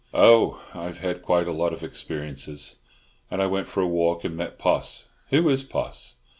"Oh, 0.15 0.59
I've 0.73 0.97
had 0.97 1.21
quite 1.21 1.47
a 1.47 1.51
lot 1.51 1.73
of 1.73 1.83
experiences; 1.83 2.77
and 3.29 3.39
I 3.39 3.45
went 3.45 3.67
for 3.67 3.83
a 3.83 3.87
walk 3.87 4.23
and 4.23 4.35
met 4.35 4.57
Poss. 4.57 5.09
Who 5.29 5.47
is 5.47 5.61
Poss?" 5.61 6.15